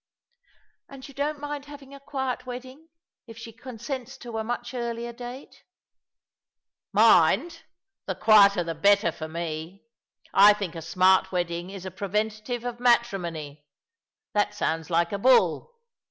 [0.89, 2.89] ''"And yon don't mind having a quiet wedding,
[3.27, 5.63] if she consents to a much earlier date?""
[6.91, 7.61] Mind?
[8.07, 9.83] The quieter the better for me!
[10.33, 13.63] I think a smart wedding is a preventive of matrimony.
[14.33, 15.71] That sounds like a bull.